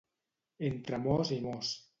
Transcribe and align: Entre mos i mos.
Entre 0.71 1.01
mos 1.05 1.35
i 1.37 1.41
mos. 1.47 1.75